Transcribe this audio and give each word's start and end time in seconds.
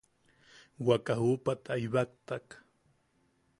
Waka 0.85 1.13
juʼupata 1.19 1.71
ibaktak. 1.85 2.45